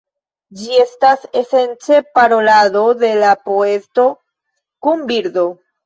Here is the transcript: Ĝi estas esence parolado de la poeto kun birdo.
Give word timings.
Ĝi 0.61 0.71
estas 0.83 1.27
esence 1.41 2.01
parolado 2.19 2.83
de 3.05 3.15
la 3.21 3.37
poeto 3.47 4.11
kun 4.87 5.11
birdo. 5.15 5.51